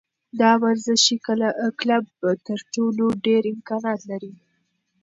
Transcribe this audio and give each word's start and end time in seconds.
دا 0.39 0.51
ورزشي 0.63 1.15
کلب 1.81 2.03
تر 2.47 2.59
ټولو 2.73 3.05
ډېر 3.25 3.41
امکانات 3.53 3.99
لري. 4.09 4.31